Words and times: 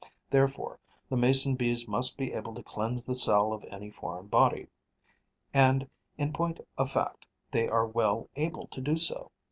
Therefore 0.31 0.79
the 1.09 1.15
Mason 1.15 1.53
bees 1.53 1.87
must 1.87 2.17
be 2.17 2.33
able 2.33 2.55
to 2.55 2.63
cleanse 2.63 3.05
the 3.05 3.13
cell 3.13 3.53
of 3.53 3.63
any 3.65 3.91
foreign 3.91 4.25
body. 4.29 4.65
And, 5.53 5.87
in 6.17 6.33
point 6.33 6.59
of 6.75 6.89
fact, 6.91 7.27
they 7.51 7.67
are 7.69 7.85
well 7.85 8.27
able 8.35 8.65
to 8.69 8.81
do 8.81 8.97
so. 8.97 9.29